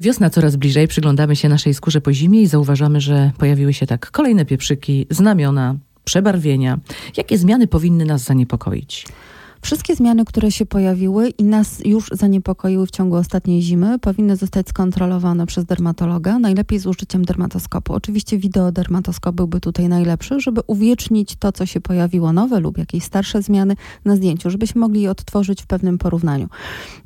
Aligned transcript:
Wiosna 0.00 0.30
coraz 0.30 0.56
bliżej, 0.56 0.88
przyglądamy 0.88 1.36
się 1.36 1.48
naszej 1.48 1.74
skórze 1.74 2.00
po 2.00 2.12
zimie 2.12 2.42
i 2.42 2.46
zauważamy, 2.46 3.00
że 3.00 3.30
pojawiły 3.38 3.74
się 3.74 3.86
tak 3.86 4.10
kolejne 4.10 4.44
pieprzyki, 4.44 5.06
znamiona, 5.10 5.76
przebarwienia. 6.04 6.78
Jakie 7.16 7.38
zmiany 7.38 7.66
powinny 7.66 8.04
nas 8.04 8.22
zaniepokoić? 8.22 9.06
Wszystkie 9.66 9.96
zmiany, 9.96 10.24
które 10.24 10.52
się 10.52 10.66
pojawiły 10.66 11.28
i 11.28 11.44
nas 11.44 11.80
już 11.84 12.08
zaniepokoiły 12.12 12.86
w 12.86 12.90
ciągu 12.90 13.16
ostatniej 13.16 13.62
zimy, 13.62 13.98
powinny 13.98 14.36
zostać 14.36 14.68
skontrolowane 14.68 15.46
przez 15.46 15.64
dermatologa, 15.64 16.38
najlepiej 16.38 16.78
z 16.78 16.86
użyciem 16.86 17.24
dermatoskopu. 17.24 17.92
Oczywiście 17.92 18.38
wideodermatoskop 18.38 19.36
byłby 19.36 19.60
tutaj 19.60 19.88
najlepszy, 19.88 20.40
żeby 20.40 20.60
uwiecznić 20.66 21.36
to, 21.36 21.52
co 21.52 21.66
się 21.66 21.80
pojawiło 21.80 22.32
nowe 22.32 22.60
lub 22.60 22.78
jakieś 22.78 23.04
starsze 23.04 23.42
zmiany 23.42 23.76
na 24.04 24.16
zdjęciu, 24.16 24.50
żebyśmy 24.50 24.80
mogli 24.80 25.02
je 25.02 25.10
odtworzyć 25.10 25.62
w 25.62 25.66
pewnym 25.66 25.98
porównaniu. 25.98 26.48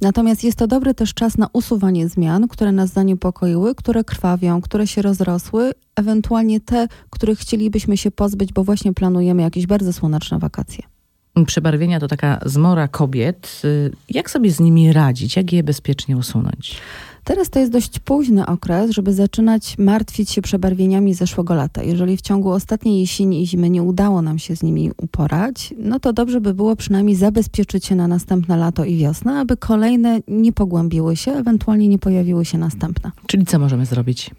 Natomiast 0.01 0.45
jest 0.45 0.59
to 0.59 0.67
dobry 0.67 0.95
też 0.95 1.15
czas 1.15 1.39
na 1.39 1.49
usuwanie 1.53 2.09
zmian, 2.09 2.49
które 2.49 2.73
nas 2.73 2.93
zaniepokoiły, 2.93 3.75
które 3.75 4.05
krwawią, 4.05 4.61
które 4.61 4.87
się 4.87 5.03
rozrosły, 5.03 5.73
ewentualnie 5.97 6.61
te, 6.61 6.89
których 7.11 7.39
chcielibyśmy 7.39 7.97
się 7.97 8.11
pozbyć, 8.11 8.53
bo 8.53 8.65
właśnie 8.65 8.93
planujemy 8.93 9.43
jakieś 9.43 9.67
bardzo 9.67 9.93
słoneczne 9.93 10.39
wakacje. 10.39 11.00
Przebarwienia 11.47 12.01
to 12.01 12.09
taka 12.09 12.41
zmora 12.47 12.89
kobiet. 12.89 13.63
Y, 13.65 13.93
jak 14.09 14.31
sobie 14.31 14.51
z 14.51 14.61
nimi 14.61 14.93
radzić? 14.93 15.37
Jak 15.37 15.53
je 15.53 15.63
bezpiecznie 15.63 16.17
usunąć? 16.17 16.77
Teraz 17.31 17.51
to 17.51 17.59
jest 17.59 17.73
dość 17.73 17.99
późny 17.99 18.47
okres, 18.47 18.91
żeby 18.91 19.13
zaczynać 19.13 19.79
martwić 19.79 20.31
się 20.31 20.43
przebarwieniami 20.43 21.15
zeszłego 21.15 21.55
lata. 21.55 21.83
Jeżeli 21.83 22.17
w 22.17 22.21
ciągu 22.21 22.51
ostatniej 22.51 23.01
jesieni 23.01 23.43
i 23.43 23.47
zimy 23.47 23.71
nie 23.71 23.83
udało 23.83 24.23
nam 24.23 24.39
się 24.39 24.57
z 24.57 24.63
nimi 24.63 24.91
uporać, 24.97 25.75
no 25.79 26.01
to 26.01 26.13
dobrze 26.13 26.41
by 26.41 26.55
było 26.55 26.77
przynajmniej 26.77 27.17
zabezpieczyć 27.17 27.87
się 27.87 27.95
na 27.95 28.09
następne 28.09 28.57
lato 28.57 28.85
i 28.85 28.97
wiosnę, 28.97 29.39
aby 29.39 29.57
kolejne 29.57 30.21
nie 30.29 30.53
pogłębiły 30.53 31.17
się, 31.17 31.33
ewentualnie 31.33 31.89
nie 31.89 31.99
pojawiły 31.99 32.45
się 32.45 32.59
następne. 32.59 33.11
Czyli 33.27 33.47
co 33.47 33.59
możemy 33.59 33.87
zrobić? 33.87 34.31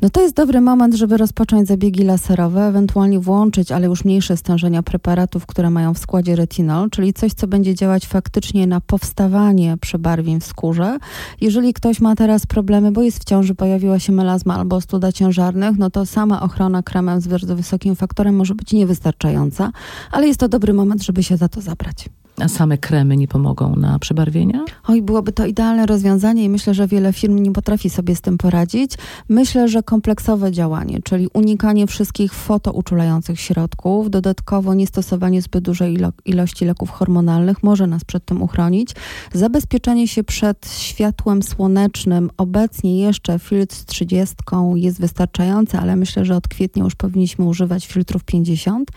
No 0.00 0.10
to 0.10 0.22
jest 0.22 0.36
dobry 0.36 0.60
moment, 0.60 0.94
żeby 0.94 1.16
rozpocząć 1.16 1.68
zabiegi 1.68 2.04
laserowe, 2.04 2.66
ewentualnie 2.66 3.20
włączyć, 3.20 3.72
ale 3.72 3.86
już 3.86 4.04
mniejsze 4.04 4.36
stężenia 4.36 4.82
preparatów, 4.82 5.46
które 5.46 5.70
mają 5.70 5.94
w 5.94 5.98
składzie 5.98 6.36
retinol, 6.36 6.90
czyli 6.90 7.12
coś, 7.12 7.32
co 7.32 7.46
będzie 7.46 7.74
działać 7.74 8.06
faktycznie 8.06 8.66
na 8.66 8.80
powstawanie 8.80 9.76
przebarwień 9.80 10.40
w 10.40 10.44
skórze. 10.44 10.98
Jeżeli 11.40 11.74
ktoś 11.74 12.00
ma 12.00 12.16
teraz 12.16 12.31
problemy, 12.46 12.92
bo 12.92 13.02
jest 13.02 13.18
w 13.18 13.24
ciąży, 13.24 13.54
pojawiła 13.54 13.98
się 13.98 14.12
melazma 14.12 14.54
albo 14.54 14.80
studa 14.80 15.12
ciężarnych, 15.12 15.78
no 15.78 15.90
to 15.90 16.06
sama 16.06 16.42
ochrona 16.42 16.82
kremem 16.82 17.20
z 17.20 17.26
bardzo 17.26 17.56
wysokim 17.56 17.96
faktorem 17.96 18.36
może 18.36 18.54
być 18.54 18.72
niewystarczająca, 18.72 19.72
ale 20.10 20.26
jest 20.26 20.40
to 20.40 20.48
dobry 20.48 20.72
moment, 20.72 21.02
żeby 21.02 21.22
się 21.22 21.36
za 21.36 21.48
to 21.48 21.60
zabrać. 21.60 22.08
A 22.40 22.48
same 22.48 22.78
kremy 22.78 23.16
nie 23.16 23.28
pomogą 23.28 23.76
na 23.76 23.98
przebarwienia? 23.98 24.64
Oj, 24.88 25.02
byłoby 25.02 25.32
to 25.32 25.46
idealne 25.46 25.86
rozwiązanie 25.86 26.44
i 26.44 26.48
myślę, 26.48 26.74
że 26.74 26.86
wiele 26.86 27.12
firm 27.12 27.42
nie 27.42 27.52
potrafi 27.52 27.90
sobie 27.90 28.16
z 28.16 28.20
tym 28.20 28.38
poradzić. 28.38 28.92
Myślę, 29.28 29.68
że 29.68 29.82
kompleksowe 29.82 30.52
działanie, 30.52 30.98
czyli 31.04 31.28
unikanie 31.34 31.86
wszystkich 31.86 32.34
fotouczulających 32.34 33.40
środków, 33.40 34.10
dodatkowo 34.10 34.74
niestosowanie 34.74 35.42
zbyt 35.42 35.64
dużej 35.64 35.94
ilo 35.94 36.12
ilości 36.24 36.64
leków 36.64 36.90
hormonalnych 36.90 37.62
może 37.62 37.86
nas 37.86 38.04
przed 38.04 38.24
tym 38.24 38.42
uchronić. 38.42 38.90
Zabezpieczenie 39.32 40.08
się 40.08 40.24
przed 40.24 40.68
światłem 40.78 41.42
słonecznym, 41.42 42.30
obecnie 42.36 43.00
jeszcze 43.00 43.38
filtr 43.38 43.76
z 43.76 43.84
30 43.84 44.36
jest 44.74 45.00
wystarczający, 45.00 45.78
ale 45.78 45.96
myślę, 45.96 46.24
że 46.24 46.36
od 46.36 46.48
kwietnia 46.48 46.84
już 46.84 46.94
powinniśmy 46.94 47.44
używać 47.44 47.86
filtrów 47.86 48.24
50. 48.24 48.90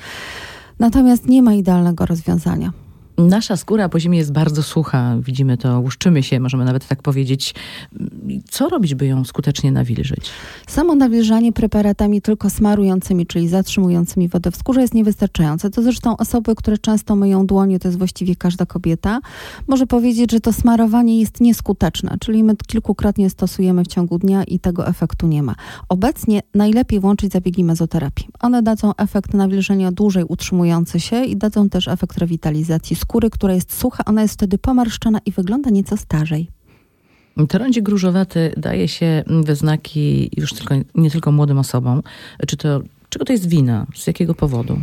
Natomiast 0.79 1.27
nie 1.29 1.43
ma 1.43 1.53
idealnego 1.53 2.05
rozwiązania. 2.05 2.84
Nasza 3.17 3.57
skóra 3.57 3.89
po 3.89 3.99
zimie 3.99 4.17
jest 4.17 4.31
bardzo 4.31 4.63
sucha, 4.63 5.17
widzimy 5.19 5.57
to, 5.57 5.79
łuszczymy 5.79 6.23
się, 6.23 6.39
możemy 6.39 6.65
nawet 6.65 6.87
tak 6.87 7.01
powiedzieć. 7.01 7.55
Co 8.49 8.69
robić, 8.69 8.95
by 8.95 9.05
ją 9.05 9.23
skutecznie 9.23 9.71
nawilżyć? 9.71 10.29
Samo 10.67 10.95
nawilżanie 10.95 11.53
preparatami 11.53 12.21
tylko 12.21 12.49
smarującymi, 12.49 13.25
czyli 13.25 13.47
zatrzymującymi 13.47 14.27
wodę 14.27 14.51
w 14.51 14.55
skórze 14.55 14.81
jest 14.81 14.93
niewystarczające. 14.93 15.69
To 15.69 15.81
zresztą 15.81 16.17
osoby, 16.17 16.55
które 16.55 16.77
często 16.77 17.15
myją 17.15 17.45
dłonie, 17.45 17.79
to 17.79 17.87
jest 17.87 17.97
właściwie 17.97 18.35
każda 18.35 18.65
kobieta, 18.65 19.19
może 19.67 19.87
powiedzieć, 19.87 20.31
że 20.31 20.39
to 20.39 20.53
smarowanie 20.53 21.19
jest 21.19 21.41
nieskuteczne, 21.41 22.17
czyli 22.19 22.43
my 22.43 22.55
kilkukrotnie 22.67 23.29
stosujemy 23.29 23.83
w 23.83 23.87
ciągu 23.87 24.19
dnia 24.19 24.43
i 24.43 24.59
tego 24.59 24.87
efektu 24.87 25.27
nie 25.27 25.43
ma. 25.43 25.55
Obecnie 25.89 26.41
najlepiej 26.53 26.99
włączyć 26.99 27.31
zabiegi 27.31 27.63
mezoterapii. 27.63 28.27
One 28.39 28.63
dadzą 28.63 28.95
efekt 28.97 29.33
nawilżenia 29.33 29.91
dłużej 29.91 30.23
utrzymujący 30.23 30.99
się 30.99 31.23
i 31.23 31.37
dadzą 31.37 31.69
też 31.69 31.87
efekt 31.87 32.17
rewitalizacji 32.17 32.95
która 33.29 33.53
jest 33.53 33.73
sucha, 33.79 34.05
ona 34.05 34.21
jest 34.21 34.33
wtedy 34.33 34.57
pomarszczona 34.57 35.19
i 35.25 35.31
wygląda 35.31 35.69
nieco 35.69 35.97
starzej. 35.97 36.49
Trądzik 37.49 37.89
różowaty 37.89 38.53
daje 38.57 38.87
się 38.87 39.23
we 39.27 39.55
znaki 39.55 40.29
już 40.37 40.53
tylko, 40.53 40.75
nie 40.95 41.11
tylko 41.11 41.31
młodym 41.31 41.57
osobom. 41.57 42.01
Czy 42.47 42.57
to, 42.57 42.81
czego 43.09 43.25
to 43.25 43.33
jest 43.33 43.49
wina? 43.49 43.85
Z 43.95 44.07
jakiego 44.07 44.35
powodu? 44.35 44.79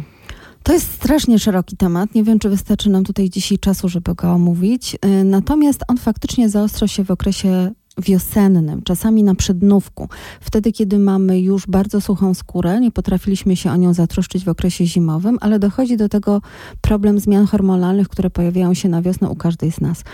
To 0.62 0.72
jest 0.72 0.92
strasznie 0.92 1.38
szeroki 1.38 1.76
temat. 1.76 2.14
Nie 2.14 2.24
wiem, 2.24 2.38
czy 2.38 2.48
wystarczy 2.48 2.90
nam 2.90 3.04
tutaj 3.04 3.30
dzisiaj 3.30 3.58
czasu, 3.58 3.88
żeby 3.88 4.14
go 4.14 4.30
omówić. 4.30 4.94
Y, 4.94 5.24
natomiast 5.24 5.82
on 5.88 5.98
faktycznie 5.98 6.48
zaostrza 6.48 6.88
się 6.88 7.04
w 7.04 7.10
okresie 7.10 7.70
wiosennym, 7.98 8.82
czasami 8.82 9.22
na 9.22 9.34
przednówku, 9.34 10.08
wtedy, 10.40 10.72
kiedy 10.72 10.98
mamy 10.98 11.40
już 11.40 11.66
bardzo 11.66 12.00
suchą 12.00 12.34
skórę, 12.34 12.80
nie 12.80 12.90
potrafiliśmy 12.90 13.56
się 13.56 13.70
o 13.70 13.76
nią 13.76 13.94
zatroszczyć 13.94 14.44
w 14.44 14.48
okresie 14.48 14.86
zimowym, 14.86 15.38
ale 15.40 15.58
dochodzi 15.58 15.96
do 15.96 16.08
tego 16.08 16.40
problem 16.80 17.20
zmian 17.20 17.46
hormonalnych, 17.46 18.08
które 18.08 18.30
pojawiają 18.30 18.74
się 18.74 18.88
na 18.88 19.02
wiosnę 19.02 19.30
u 19.30 19.36
każdej 19.36 19.72
z 19.72 19.80
nas. 19.80 20.04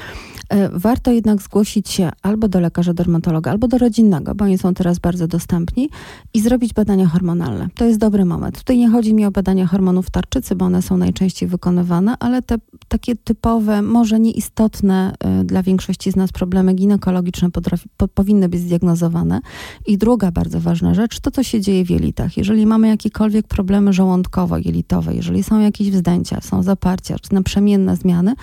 E, 0.49 0.69
warto 0.73 1.11
jednak 1.11 1.43
zgłosić 1.43 1.89
się 1.89 2.11
albo 2.23 2.49
do 2.49 2.61
lekarza 2.61 2.95
dermatologa, 2.95 3.51
albo 3.51 3.69
do 3.69 3.79
rodzinnego, 3.79 4.35
bo 4.35 4.45
oni 4.45 4.59
są 4.59 4.75
teraz 4.75 4.99
bardzo 4.99 5.29
dostępni 5.29 5.91
i 6.35 6.41
zrobić 6.41 6.73
badania 6.75 7.07
hormonalne. 7.07 7.69
To 7.75 7.85
jest 7.85 7.99
dobry 7.99 8.25
moment. 8.25 8.59
Tutaj 8.59 8.79
nie 8.79 8.89
chodzi 8.89 9.15
mi 9.15 9.27
o 9.27 9.31
badania 9.31 9.67
hormonów 9.67 10.11
tarczycy, 10.11 10.57
bo 10.57 10.65
one 10.65 10.83
są 10.83 10.97
najczęściej 10.97 11.49
wykonywane, 11.49 12.15
ale 12.21 12.43
te 12.43 12.57
takie 12.89 13.17
typowe, 13.17 13.83
może 13.83 14.21
nieistotne 14.21 15.13
y, 15.41 15.45
dla 15.45 15.63
większości 15.63 16.13
z 16.13 16.17
nas 16.17 16.33
problemy 16.33 16.75
ginekologiczne 16.75 17.51
potrafi, 17.69 17.89
po, 17.97 18.09
powinny 18.09 18.49
być 18.49 18.61
zdiagnozowane. 18.61 19.41
I 19.87 19.99
druga 19.99 20.31
bardzo 20.31 20.61
ważna 20.61 20.95
rzecz, 20.95 21.21
to 21.21 21.31
co 21.31 21.43
się 21.43 21.61
dzieje 21.61 21.85
w 21.85 21.91
jelitach. 21.91 22.37
Jeżeli 22.37 22.67
mamy 22.67 22.89
jakiekolwiek 22.89 23.49
problemy 23.49 23.93
żołądkowo-jelitowe, 23.93 25.15
jeżeli 25.15 25.43
są 25.43 25.61
jakieś 25.61 25.91
wzdęcia, 25.91 26.41
są 26.41 26.63
zaparcia, 26.63 27.19
czy 27.19 27.35
naprzemienne 27.35 27.97
zmiany, 27.97 28.35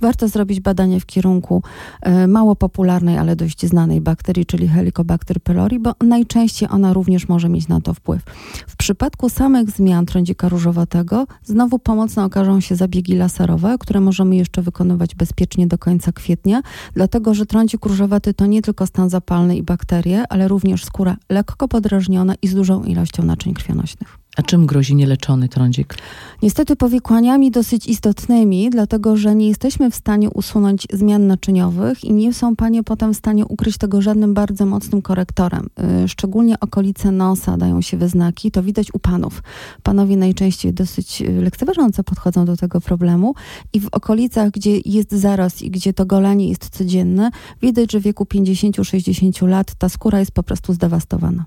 warto 0.00 0.28
zrobić 0.28 0.60
badanie 0.60 1.00
w 1.00 1.06
kierunku 1.06 1.62
y, 2.06 2.26
mało 2.26 2.56
popularnej, 2.56 3.18
ale 3.18 3.36
dość 3.36 3.66
znanej 3.66 4.00
bakterii, 4.00 4.46
czyli 4.46 4.68
Helicobacter 4.68 5.40
pylori, 5.40 5.78
bo 5.78 5.94
najczęściej 6.00 6.68
ona 6.72 6.92
również 6.92 7.28
może 7.28 7.48
mieć 7.48 7.68
na 7.68 7.80
to 7.80 7.94
wpływ. 7.94 8.22
W 8.66 8.76
przypadku 8.76 9.28
samych 9.28 9.70
zmian 9.70 10.06
trądzika 10.06 10.48
różowatego 10.48 11.26
znowu 11.44 11.78
pomocne 11.78 12.24
okażą 12.24 12.60
się 12.60 12.76
zabiegi 12.76 13.16
laserowe, 13.16 13.76
które 13.80 14.00
możemy 14.00 14.36
jeszcze 14.36 14.62
wykonywać 14.62 15.14
bezpiecznie 15.14 15.66
do 15.66 15.78
końca 15.78 16.12
kwietnia, 16.12 16.62
dlatego 16.94 17.34
że 17.34 17.46
trądzik 17.46 17.86
różowaty 17.86 18.34
to 18.34 18.46
nie 18.46 18.62
tylko 18.62 18.71
stan 18.86 19.10
zapalny 19.10 19.56
i 19.56 19.62
bakterie, 19.62 20.24
ale 20.28 20.48
również 20.48 20.84
skóra 20.84 21.16
lekko 21.30 21.68
podrażniona 21.68 22.34
i 22.42 22.48
z 22.48 22.54
dużą 22.54 22.84
ilością 22.84 23.22
naczyń 23.22 23.54
krwionośnych. 23.54 24.21
A 24.36 24.42
czym 24.42 24.66
grozi 24.66 24.94
nieleczony 24.94 25.48
trądzik? 25.48 25.94
Niestety 26.42 26.76
powikłaniami 26.76 27.50
dosyć 27.50 27.86
istotnymi, 27.86 28.70
dlatego 28.70 29.16
że 29.16 29.34
nie 29.34 29.48
jesteśmy 29.48 29.90
w 29.90 29.94
stanie 29.94 30.30
usunąć 30.30 30.86
zmian 30.92 31.26
naczyniowych 31.26 32.04
i 32.04 32.12
nie 32.12 32.34
są 32.34 32.56
panie 32.56 32.82
potem 32.82 33.14
w 33.14 33.16
stanie 33.16 33.46
ukryć 33.46 33.78
tego 33.78 34.02
żadnym 34.02 34.34
bardzo 34.34 34.66
mocnym 34.66 35.02
korektorem. 35.02 35.68
Y, 36.04 36.08
szczególnie 36.08 36.60
okolice 36.60 37.10
nosa 37.10 37.56
dają 37.56 37.80
się 37.80 37.96
we 37.96 38.08
znaki, 38.08 38.50
to 38.50 38.62
widać 38.62 38.94
u 38.94 38.98
panów. 38.98 39.42
Panowie 39.82 40.16
najczęściej 40.16 40.72
dosyć 40.72 41.22
y, 41.22 41.42
lekceważąco 41.42 42.04
podchodzą 42.04 42.44
do 42.44 42.56
tego 42.56 42.80
problemu 42.80 43.34
i 43.72 43.80
w 43.80 43.88
okolicach, 43.92 44.50
gdzie 44.50 44.78
jest 44.84 45.12
zarost 45.12 45.62
i 45.62 45.70
gdzie 45.70 45.92
to 45.92 46.06
golenie 46.06 46.48
jest 46.48 46.68
codzienne, 46.68 47.30
widać, 47.62 47.92
że 47.92 48.00
w 48.00 48.02
wieku 48.02 48.24
50-60 48.24 49.48
lat 49.48 49.74
ta 49.74 49.88
skóra 49.88 50.18
jest 50.18 50.32
po 50.32 50.42
prostu 50.42 50.72
zdewastowana. 50.72 51.44